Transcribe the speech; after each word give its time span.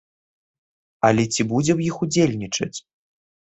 Але 1.09 1.23
ці 1.33 1.41
будзе 1.51 1.71
ў 1.75 1.79
іх 1.91 1.95
удзельнічаць? 2.07 2.73